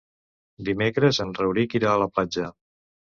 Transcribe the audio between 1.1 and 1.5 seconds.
en